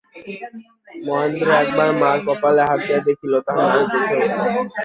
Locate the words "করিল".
4.47-4.69